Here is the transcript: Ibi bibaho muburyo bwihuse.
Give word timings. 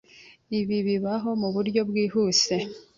Ibi 0.59 0.77
bibaho 0.87 1.29
muburyo 1.41 1.81
bwihuse. 1.89 2.55